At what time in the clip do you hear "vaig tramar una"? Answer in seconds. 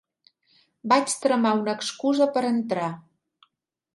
0.93-1.75